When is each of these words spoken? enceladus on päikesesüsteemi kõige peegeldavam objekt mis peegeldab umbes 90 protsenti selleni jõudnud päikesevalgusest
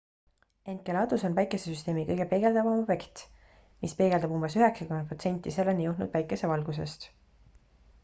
enceladus 0.71 1.25
on 1.29 1.35
päikesesüsteemi 1.39 2.05
kõige 2.07 2.27
peegeldavam 2.31 2.79
objekt 2.85 3.23
mis 3.85 3.95
peegeldab 4.03 4.37
umbes 4.41 4.59
90 4.65 5.07
protsenti 5.13 5.57
selleni 5.61 5.89
jõudnud 5.91 6.15
päikesevalgusest 6.21 7.11